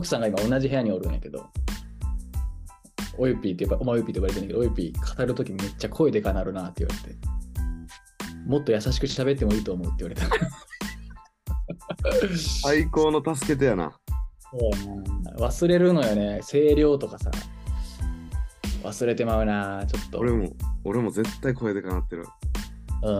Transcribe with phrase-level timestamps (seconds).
[0.00, 1.46] 奥さんが今同じ部屋におるんやけど、
[3.18, 7.18] おゆぴーって言えば、おまゆぴーって呼ばれてるんだけど、おゆぴー語るときめっちゃ声でかなるなって言われて、
[8.46, 10.26] もっと優しく喋ってもいいと思うって言われた。
[12.62, 13.92] 最高の助けてやな。
[15.38, 17.30] 忘れるのよね、声量とかさ。
[18.82, 20.18] 忘れてまうな、ちょっと。
[20.18, 20.48] 俺も、
[20.84, 22.24] 俺も絶対声でかなってる。
[23.02, 23.14] うん。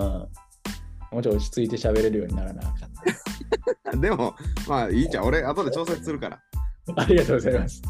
[1.13, 4.01] もうちょい落ち着いて喋れるようにならなあかん。
[4.01, 4.35] でも、
[4.67, 5.25] まあいいじゃん。
[5.25, 6.41] 俺、後で調節するから。
[6.97, 7.83] ありがとうございます。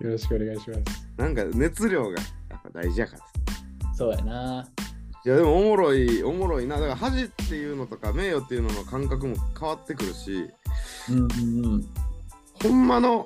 [0.00, 1.08] よろしくお願いします。
[1.16, 2.20] なんか熱量が
[2.50, 3.94] やっぱ大事やから。
[3.94, 4.68] そうやな。
[5.24, 6.76] いやでもおもろい、おもろいな。
[6.76, 10.48] だから恥っていうのとか名誉っていうのの感覚も変わってくるし、
[11.10, 11.86] うんうんうん。
[12.62, 13.24] ほんまの、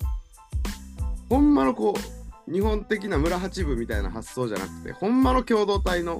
[1.29, 1.95] ほんまのこ
[2.49, 6.19] う、日本的な村八部みたいな発想じゃなくて、ほんまの共同体の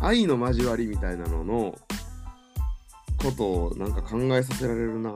[0.00, 1.78] 愛の交わりみたいなのの
[3.22, 5.14] ことをなんか考えさせられるな。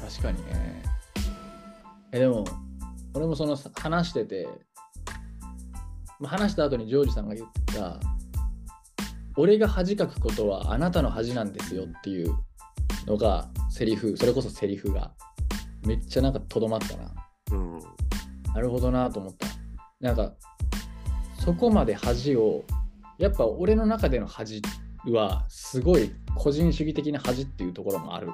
[0.00, 0.82] 確かにね。
[2.12, 2.44] え、でも、
[3.14, 4.48] 俺もその話してて、
[6.20, 8.00] まあ、話した後にジョージさんが言ってた、
[9.36, 12.34] 俺が恥かくことはあなたの恥なんですよっていう
[13.06, 15.12] のがセリフ、それこそセリフが
[15.86, 17.14] めっちゃなんかとどまったな。
[17.52, 17.80] うん。
[18.52, 19.46] なるほどなと思った。
[20.00, 20.32] なんか、
[21.38, 22.64] そこまで恥を、
[23.18, 24.60] やっぱ俺の中での恥
[25.06, 28.30] は、すごい個人主義的な恥っていうところもある。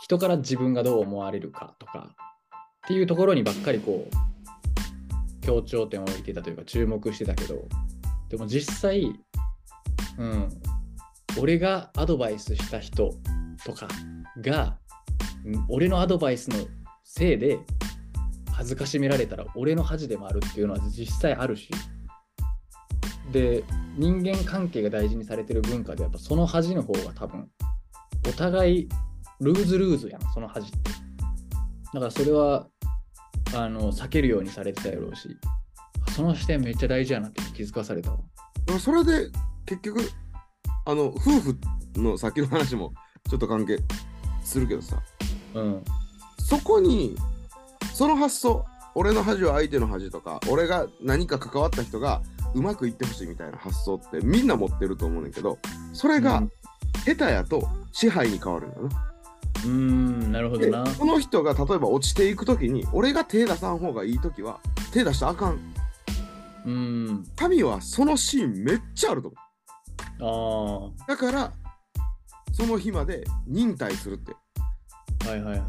[0.00, 2.14] 人から自分がどう思われるかとか、
[2.86, 7.66] っていうところにばっかりこう、強調点を置いてたというか、注目してたけど、
[8.28, 9.12] でも実際、
[10.18, 10.48] うん、
[11.40, 13.14] 俺がアドバイスした人
[13.64, 13.88] とか
[14.40, 14.78] が、
[15.68, 16.56] 俺のアドバイスの
[17.04, 17.60] せいで、
[18.58, 21.70] 恥ずかしめられたら俺の恥でもあるっていうのは実際あるし
[23.30, 23.62] で
[23.96, 27.48] 人間関係が大事にされてる文化でやっぱその恥の方が多分
[28.28, 28.88] お互い
[29.40, 30.90] ルーズルーズやんその恥って。
[31.94, 32.66] だからそれは
[33.54, 35.28] あの避けるようにされてたやろうし。
[36.18, 38.18] その視点めっちゃ大事やなって気づかされたわ。
[38.80, 39.30] それで
[39.66, 40.00] 結局、
[40.84, 41.58] あの、夫婦
[41.94, 42.92] のさっきの話も
[43.30, 43.78] ちょっと関係
[44.42, 45.00] するけどさ、
[45.54, 45.84] うん。
[46.38, 47.16] そこに、
[47.94, 48.64] その発想、
[48.96, 52.20] 俺の恥は相手の恥とか、俺が何か関わった人が
[52.54, 55.58] うまくいってほしいみたいな発想ってみんな持ってると思うねんけど、
[55.92, 56.52] それがうん。
[57.04, 59.07] 下手やと支配に変わるんだな。
[59.64, 64.60] うーんなるほどでなその人が例えば落ちていく時に俺が手出さん方がいい時は
[64.92, 65.74] 手出したらあかん。
[66.64, 66.72] うー
[67.12, 67.24] ん。
[67.36, 69.32] 神はそのシーンめっちゃあると
[70.20, 71.52] 思あうだから
[72.52, 74.34] その日まで忍耐するって。
[75.26, 75.66] あはいはいはい。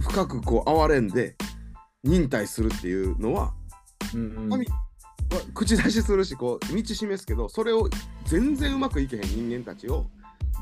[0.00, 1.36] 深くこう哀れんで
[2.04, 3.52] 忍耐するっていうのは
[4.14, 4.50] うんうん。
[4.50, 4.72] 神は
[5.54, 7.88] 口出しするしこう道示すけどそれを
[8.26, 10.06] 全然うまくいけへん人間たちを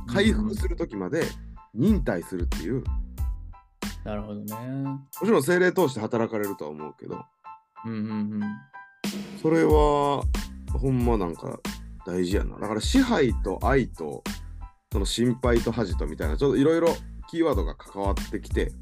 [0.06, 1.25] 回復する時まで
[1.75, 2.76] 忍耐するっていう。
[2.76, 2.82] も
[4.04, 4.47] なるほどね。
[5.25, 7.25] ちろん精霊通して働かれるとは思うけど。
[7.87, 8.00] うんうんう
[8.38, 8.43] ん。
[9.41, 10.22] それは
[10.72, 11.59] ほんまなんか
[12.06, 12.59] 大事やな。
[12.59, 14.22] だから支配と愛と
[14.93, 16.88] その心配と恥とみたいなちょっといろいろ
[17.28, 18.72] キーワードが関わってきて。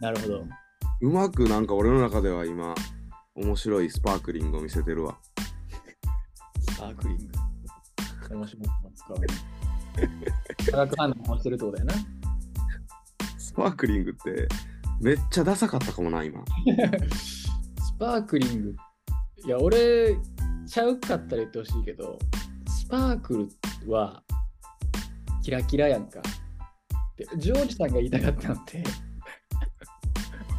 [0.00, 0.44] なるほど。
[1.02, 2.74] うまくなんか俺の中では今
[3.34, 5.18] 面白いスパークリングを見せてるわ。
[6.60, 7.24] スパークリング。
[10.70, 11.94] 化学反応もしてるってことだよな。
[13.38, 14.48] スパークリングって
[15.00, 16.42] めっちゃダサかったかもな今
[17.12, 18.76] スパークリング。
[19.44, 20.16] いや、俺、
[20.66, 22.18] ちゃうかったら言ってほしいけど、
[22.66, 23.48] スパーク
[23.84, 24.22] ルは
[25.42, 26.22] キラキラやんか。
[27.16, 28.84] で、ジョージさんが言いたかったのって、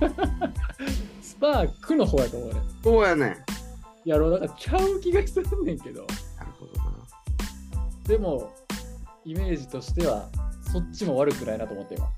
[1.21, 2.61] スパークの方やと思うね。
[2.83, 3.43] そうやねんなる
[4.05, 6.05] やろう、だからちゃう気がするねんけど。
[6.59, 6.91] ほどな
[8.05, 8.53] でも、
[9.25, 10.29] イメージとしては、
[10.71, 12.09] そっちも悪くないなと思って今。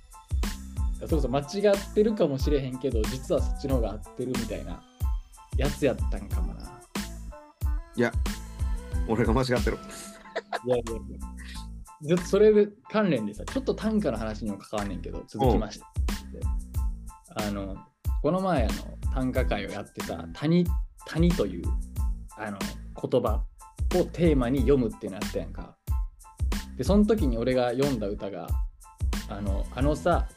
[0.96, 4.82] それこそ間違ってるかもしれへんけど、実はそっちの方が合ってるみたいな
[5.58, 6.62] やつやったんかもな。
[7.98, 8.12] いや
[9.08, 9.78] 俺が間違ってる
[10.66, 10.96] いやいや
[12.02, 12.18] いや。
[12.26, 15.86] それで関連でさ、ちょっと短歌の話にも関わんねんけど、続きまして。
[17.36, 17.76] あの、
[18.22, 18.74] この前あの
[19.14, 20.66] 短歌会をやってた、谷、
[21.08, 21.66] 谷という
[22.38, 23.44] あの言葉
[23.96, 25.75] をテーマに読むっていうのやったやんか。
[26.78, 28.48] で、その時に俺が読んだ歌が、
[29.30, 30.28] あの、あのさ、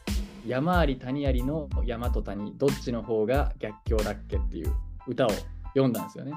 [0.45, 4.73] 山あり谷ありの山と谷、どっちの方が逆境だっけっていう
[5.07, 5.29] 歌を
[5.73, 6.33] 読んだんですよね。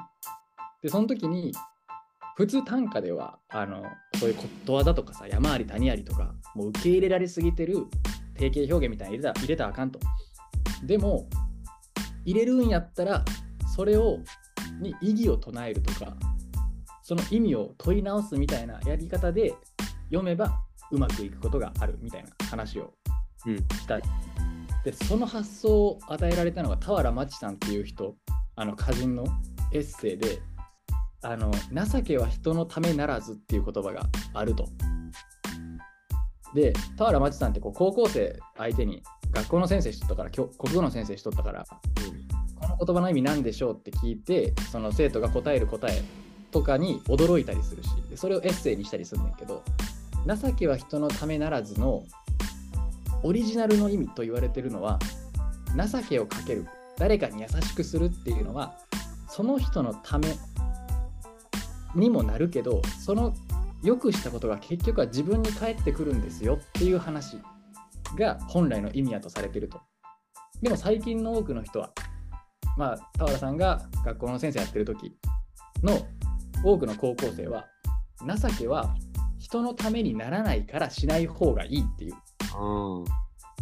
[0.82, 1.52] で、その時に、
[2.34, 3.84] 普通短歌ではあの
[4.18, 7.86] そういうことわざとかさ山あり谷ありとかもう受け入れられすぎてる
[8.34, 10.00] 定型表現みたいに入れた入れたらあかんと
[10.82, 11.28] でも
[12.24, 13.24] 入れるんやったら
[13.74, 14.18] それを
[14.80, 16.16] に意義を唱えるとか
[17.02, 19.54] その意味を問い直すみたいなやり方で
[20.12, 20.60] 読めば
[20.90, 22.92] うまくいくことがあるみたいな話を
[23.46, 23.98] うんした
[24.84, 28.14] でその発想を与えられたのが俵真知さんっていう人
[28.54, 29.24] あの歌人の
[29.72, 30.40] エッセイで
[31.22, 34.02] あの情けは人のためならずっていう言葉が
[34.34, 34.68] あると。
[36.54, 41.64] で俵真知さんってこう高校生相手に学校の先生しとったから国語の先生しとったから
[42.60, 46.02] この言葉の意味なんでしょうって聞いてそその生徒が答える答え
[46.50, 49.62] とかに驚いたりするしでそれをエッセイにしたりするんだけど
[50.26, 52.04] 情けは人のためならずの
[53.22, 54.98] オリジナルの意味と言われてるのは
[55.76, 56.66] 情けをかける
[56.98, 58.78] 誰かに優しくするっていうのは
[59.28, 60.28] その人のため
[61.94, 63.34] にもなるけどその
[63.82, 67.38] 良くしたことが結局は自分に返ってくるんですよっていう話
[68.16, 69.80] が本来の意味やとされてると。
[70.60, 71.90] でも最近の多くの人は
[72.76, 75.16] まあ田原さんが学校の先生やってる時
[75.82, 75.98] の
[76.64, 77.66] 多くの高校生は
[78.24, 78.94] 情けは
[79.52, 82.14] 人のためにならないからしない方がいいっていう。
[82.54, 83.04] あ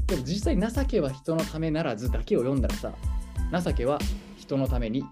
[0.06, 2.92] でも実際情けは人のためならずだけを読んだらさ
[3.64, 3.98] 情けは
[4.36, 5.02] 人のために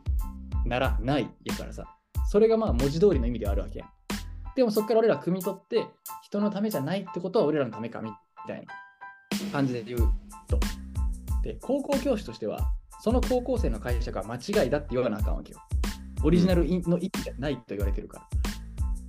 [0.65, 1.85] ならないやからさ。
[2.31, 3.89] それがまあ文字通りの意味ではあるわけやん。
[4.55, 5.85] でもそこから俺ら汲み取って
[6.23, 8.13] 人のためじゃないってことは俺らのためかみ
[8.47, 8.73] たいな
[9.51, 9.99] 感じで言う
[10.47, 10.61] と。
[11.43, 15.59] で高校教師としてはその高校生の解釈は間違いだって言わなあかんわけよ。
[16.23, 18.29] オリジナルの意味じゃないと言われてるから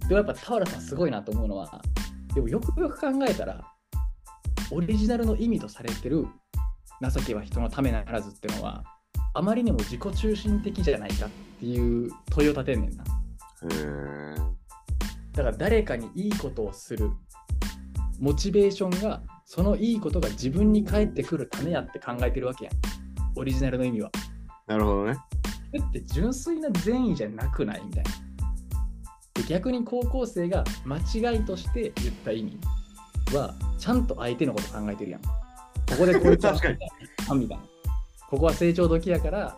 [0.10, 1.82] でもやっぱ田原さんすごいなと思うのは
[2.34, 3.62] でもよくよく考えたら
[4.72, 6.26] オリジナルの意味とされてる
[7.14, 8.84] 情けは人のためならずってのは
[9.36, 11.30] あまりにも自己中心的じゃないかっ
[11.60, 13.04] ていう問いを立てんねんな。
[13.04, 13.08] へ
[13.72, 14.36] え
[15.34, 17.12] だから誰かにいいことをする
[18.20, 22.74] モチベーションがそのいいことが自分に返ってくるためやって考えてるわけやん。
[23.36, 24.10] オリジナルの意味は。
[24.66, 25.18] なるほどね。
[25.78, 28.10] って純粋な善意じゃなくないみたいな
[29.41, 32.59] で逆に高校生が間違いとして言った意味
[33.33, 35.21] はちゃんと相手のこと考えてるやん。
[35.21, 35.30] こ
[35.97, 36.77] こでこいつは確かに。
[37.30, 37.63] あみたいな
[38.30, 39.57] ここは成長時やから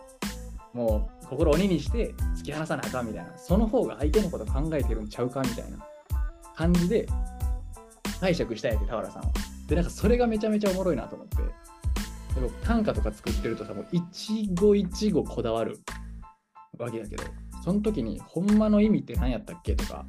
[0.72, 3.36] もう心を鬼にして突き放さなあかんみたいな。
[3.36, 5.78] その方が相手のこと考えてるんちゃうかみたいな。
[6.54, 7.08] 感じで
[8.20, 9.32] 解釈したんやけど俵さんは。
[9.66, 11.36] でなんかそれがめちゃめちゃおもろいなと思って。
[12.34, 15.80] でも短歌とか作ってるとさもう一語一語こだわる
[16.78, 17.24] わけだけど
[17.62, 20.04] その時にほんまの意味って何やったっけとか。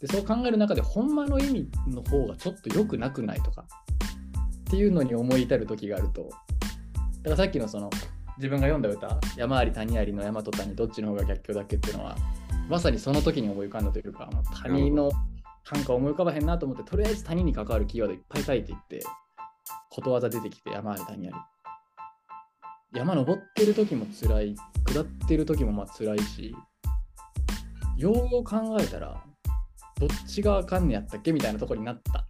[0.00, 3.64] でそう考える中でほんまの意味の方がちょっと良くなくないとか。
[4.68, 6.22] っていうのに思い至る時があると。
[6.22, 7.90] だからさっきのその
[8.38, 12.16] 自分が読んだ歌「山あり谷ありの山と谷どっちの方が逆境だっけ?」っていうのは
[12.68, 14.28] まさにその時に思い浮かんだというか
[14.62, 15.10] 谷の
[15.64, 19.02] 短歌思い浮かばへんなと思ってとりあえず谷に関わるキーワードいっぱい書いていって
[19.90, 21.36] ことわざ出てきて山あり谷あり。
[22.94, 24.56] 山登ってる時も辛い
[24.86, 26.54] 下ってる時もまあ辛いし
[27.96, 29.22] よう考えたら
[29.98, 32.26] どっちがあかんねやったっけみたいなところになった。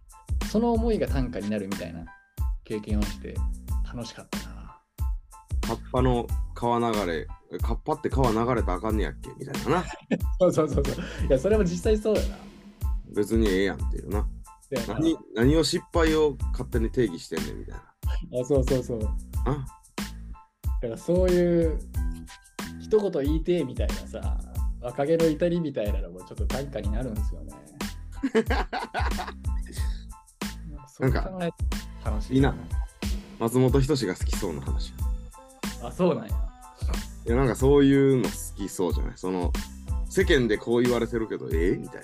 [0.51, 2.05] その思いが短歌になるみたいな
[2.63, 3.35] 経験をして
[3.91, 4.77] 楽しかったな。
[5.65, 7.27] カッパの川流れ
[7.59, 9.31] カッパって川流れたらあかんねやっけ？
[9.39, 9.83] みたいなな。
[10.39, 11.27] そうそうそうそう。
[11.27, 12.37] いやそれも実際そうやな。
[13.15, 14.27] 別にええやんっていうな。
[14.69, 18.41] で何何を失敗を勝手に定義してんねんみたいな。
[18.41, 18.99] あそうそうそう。
[19.45, 19.65] あだ
[20.89, 21.79] からそういう
[22.81, 24.37] 一言言いてえみたいなさ
[24.81, 27.53] 若気の至りみたいなのもちょっと短歌になるんですよね。
[30.87, 31.53] そう考えて
[32.05, 32.53] 楽しいな。
[33.39, 34.93] 松本人志が好きそうな話。
[35.83, 36.31] あ、そうなんや。
[37.25, 39.13] いやなんかそういうの好きそうじゃない？
[39.15, 39.51] その
[40.09, 42.01] 世間でこう言われてるけどええみたい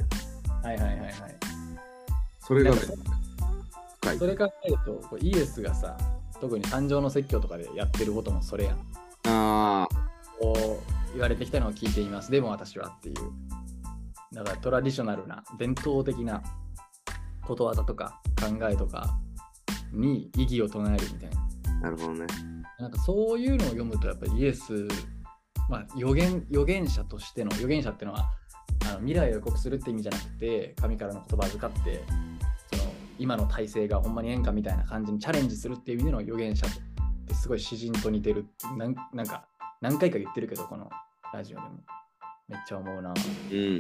[0.64, 0.70] な。
[0.70, 1.12] はいはいはいはい。
[2.40, 2.78] それがね
[4.18, 4.78] それ考える
[5.10, 5.96] とイエスがさ
[6.40, 8.78] 特に誕生の説教とかでやってることもそれやん。
[9.28, 9.88] あ
[10.40, 10.82] こ
[11.12, 12.32] う言われてきたのを聞いています。
[12.32, 13.16] でも私はっていう。
[14.34, 16.44] だからトラディショナルな伝統的な
[17.46, 19.18] ことわざとか考えとか
[19.92, 21.38] に意義を唱えるみたいな。
[21.80, 22.28] あなるほどね
[22.80, 24.88] なんかそういうのを読むとやっぱりイエス、
[25.70, 28.30] まあ、預言預言者としての預言者っていうのは
[28.90, 32.04] あの未来を予告するって意味じゃなくて神からの言葉を預かって
[33.20, 36.70] 今の体制がほんまに演歌みたいな感じにチャレンジするっていう意味での預言者っ
[37.28, 38.46] てすごい詩人と似てる。
[38.78, 39.46] なんなんか
[39.82, 40.90] 何回か言ってるけどこの
[41.34, 41.70] ラジオでも。
[42.48, 43.14] めっちゃ思うな。
[43.52, 43.80] うん。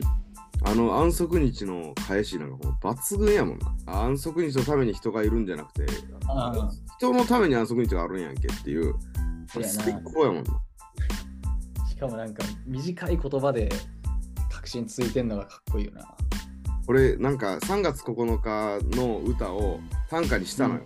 [0.63, 3.73] あの安息日の返しなんかもう抜群やもんな。
[3.87, 5.87] 安息日のために人がいるんじゃなくて
[6.97, 8.93] 人のために安息日があるんやんけっていう。
[9.47, 10.61] 最高やもんな。
[11.89, 13.69] しかもなんか短い言葉で
[14.51, 16.05] 確信ついてんのがかっこいいよな
[16.89, 19.79] これなんか3月9日の歌を
[20.09, 20.81] 短歌にしたのよ、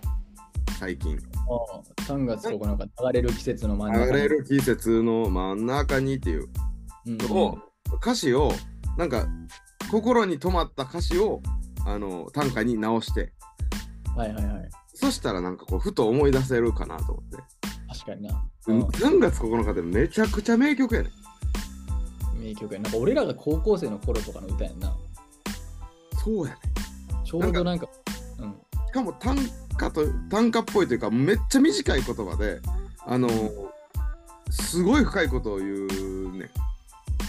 [0.78, 1.18] 最近。
[1.48, 4.12] ああ3月9日流れる季節の真ん中に。
[4.12, 6.50] 流れる季節の真ん中にっていう。
[7.06, 7.58] うんのを、
[8.02, 8.52] 歌詞を
[8.98, 9.26] なんか
[9.90, 11.42] 心に留まった歌詞を
[11.86, 13.32] あの短歌に直して。
[14.14, 14.70] はいはいはい。
[14.94, 17.38] そしたらなんかこうふと思い出せるかなと思って、
[17.88, 18.46] 確かにな。
[18.68, 21.12] うん、3月9日でめちゃくちゃ名曲やね
[22.38, 22.82] 名曲や。
[22.82, 24.94] なんか俺らが高校生の頃とかの歌やんな。
[26.24, 26.60] そうやね
[27.26, 27.88] ちょうどなんか、
[28.40, 28.56] うん。
[28.88, 29.38] しかも短
[29.74, 32.62] 歌と短歌っぽいというかめっちゃ短い言葉で
[33.06, 33.30] あの
[34.50, 36.50] すごい深いことを言うね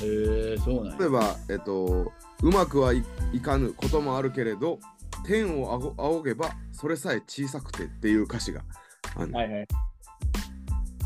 [0.02, 0.98] へえそうなんや。
[0.98, 4.78] 例えばえっとうまくはいいかぬこともあるけれど
[5.26, 8.62] 天を仰げばそれさえ小さくてっていう歌詞が
[9.16, 9.68] あの、はいはい。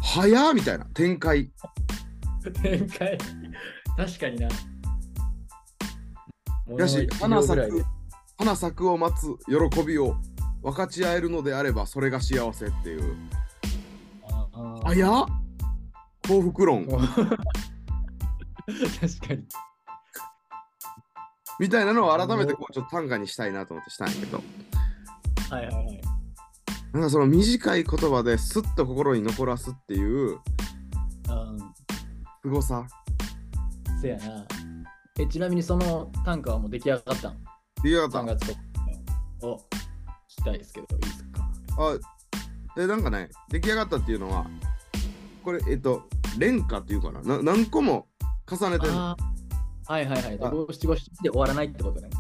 [0.02, 1.50] 早っみたいな展開
[2.62, 3.18] 展開。
[3.96, 4.48] 確かにな。
[6.76, 7.84] やし花咲く
[8.36, 10.16] 花咲くを待つ喜びを
[10.62, 13.16] 分かち合えるのであればそれが幸せっていう
[14.30, 15.26] ああ早っ
[16.28, 16.98] 幸福論 確
[19.26, 19.44] かに。
[21.58, 24.42] みたいなのを改めてこうちょっと短歌にしたいなと思ってしたんやけど
[25.50, 26.00] はいはいはい。
[26.92, 30.38] なんかその短い言葉ですっと心に残らすっていううん。
[32.42, 32.86] 凄さ
[34.00, 34.46] せやな。
[35.18, 37.32] え、ちなみにその短歌はもう出来上がったん
[37.86, 38.60] いやだ ?3 月とか
[39.48, 39.60] を聞
[40.28, 41.50] きたいですけど、いいですか？
[41.78, 41.98] あ
[42.76, 44.46] でなんかね出来上がったっていうのは
[45.44, 46.08] これえっと
[46.38, 47.20] 連歌っていうかな？
[47.22, 48.06] な何個も
[48.50, 48.92] 重ねてる。
[48.92, 49.16] は
[49.90, 50.38] いはいはい。
[50.42, 50.50] あ。
[50.50, 52.10] 五七五七で終わらないってことね。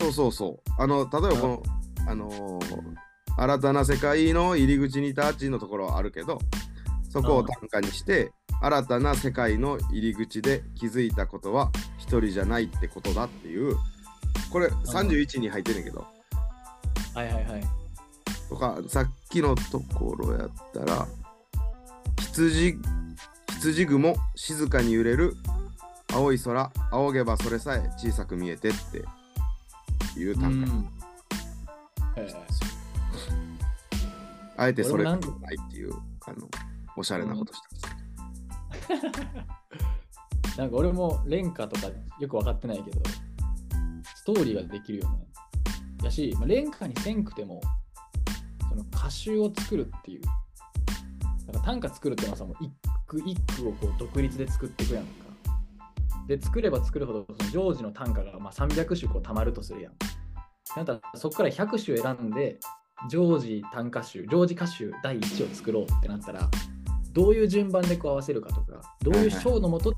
[0.00, 0.70] そうそうそう。
[0.78, 1.62] あの例えばこの
[2.08, 2.94] あのー
[3.34, 6.38] 新たな世界の入り口に立ちのところはあるけど
[7.08, 8.30] そこを短歌にして
[8.62, 13.76] 新たな世界の入り口で気づいたことは一人じゃないってことだっていう。
[14.50, 16.06] これ31に入ってんねんけど。
[17.14, 17.82] はいはいはい。
[18.48, 21.06] とかさっきのところやったら
[22.18, 22.76] 羊
[23.60, 25.34] 羊雲静かに揺れる
[26.12, 28.72] 青い空仰げばそれさえ小さく見えてっ
[30.14, 30.74] ていう短歌、う
[34.58, 35.94] あえてそれがないっていう
[36.26, 36.48] あの
[36.94, 37.91] おしゃれなことしたんです
[40.56, 43.00] なんか俺も連歌とかよく分かってないけど、
[44.14, 45.26] ストーリーができるよね。
[46.04, 47.60] やし、まあ、連歌にせんくても、
[48.68, 50.22] その歌集を作るっていう、
[51.52, 52.72] なんか短歌作るってのはさ、もう一
[53.06, 55.10] 句一句をこう独立で作っていくやんか。
[56.26, 59.92] で、作れば作るほど、その常時の短歌がまあ300首こうたまるとするやん。
[60.76, 62.58] なんだそこから100首選んで、
[63.10, 66.48] 常時短歌集、常時歌集第1を作ろうってなったら、
[67.12, 69.94] どういう順番でこう合わせるかとか、どういう章のもと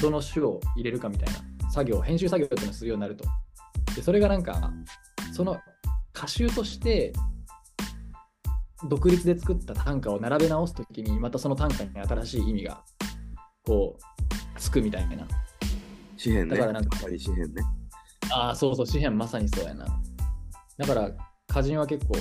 [0.00, 3.24] どの種を入れるかみたいな作業、編集作業っていうのをするようになると。
[3.94, 4.72] で、それがなんか、
[5.32, 5.58] その
[6.14, 7.12] 歌集として、
[8.88, 12.84] 独立で作った短歌を並べ直すときに、またその短歌に新しい意味が、
[13.64, 15.26] こう、つくみたいな。
[16.22, 17.62] 紙幣ねだからなんかやっぱり紙幣ね
[18.30, 19.86] ああ、そうそう、紙幣まさにそうやな。
[20.76, 21.10] だから、
[21.50, 22.14] 歌人は結構、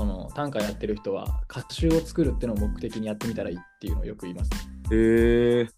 [0.00, 4.50] その短歌やってる人は、歌集を作るっていうのを目的にやってみたらいいっていうのをよく言います。
[4.94, 5.68] へえ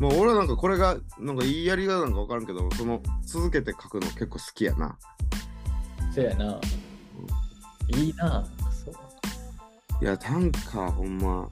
[0.00, 4.98] まあ俺はなんかこれがなんか言いやりがなんか分からんけどその続けて書くの結構好きやな
[6.12, 6.60] せやな。
[7.96, 8.44] いいな。
[8.84, 11.48] そういや短歌ほんま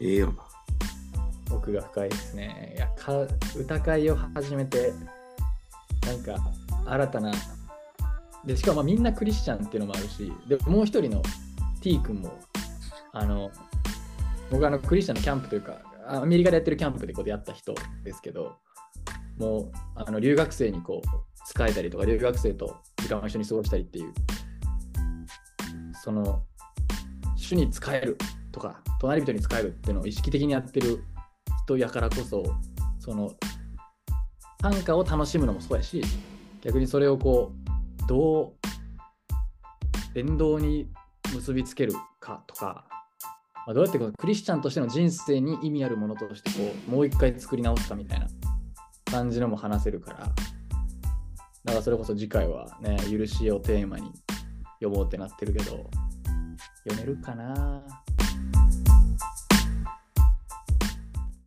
[0.00, 2.72] ええよな奥が深いですね。
[2.74, 3.12] いやか
[3.54, 4.94] 歌会を始めて、
[6.06, 6.42] なんか
[6.86, 7.32] 新たな、
[8.46, 11.22] でしかもみんなクリスチャンっていうのもあるし、でもう一人の
[11.80, 12.38] T 君も、
[13.12, 13.50] あの、
[14.50, 18.56] 僕あのクリスチャンのキャンプというか、アメリカでやってるキャンプでこう出会った人ですけど、
[19.38, 21.08] もうあの留学生にこう
[21.46, 24.12] 使えたりとか、留学生と時間を一緒に過ごしたりっていう、
[26.02, 26.42] その、
[27.36, 28.18] 主に使える
[28.52, 31.04] とか、隣人に使えるっていうのを意識的にやってる
[31.64, 32.44] 人やからこそ
[32.98, 33.32] その
[34.58, 36.02] 短歌を楽しむのもそうやし
[36.62, 37.70] 逆にそれをこう
[38.06, 38.54] どう
[40.14, 40.88] 伝道に
[41.34, 42.86] 結びつけるかとか、
[43.66, 48.26] まあ、どうやってこクリスチャンとしての人生に意味あるものとしてこうもう一回作り直すかみたいな
[49.10, 54.12] 感じのも話せるからだからそれこそ次回はね許しをテーマに
[54.80, 55.90] 読もうってなってるけど
[56.86, 58.03] 読めるかな？